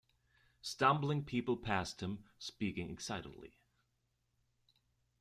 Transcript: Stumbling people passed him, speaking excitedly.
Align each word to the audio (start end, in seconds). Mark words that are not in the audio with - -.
Stumbling 0.63 1.23
people 1.23 1.55
passed 1.55 2.01
him, 2.01 2.23
speaking 2.39 2.89
excitedly. 2.89 3.59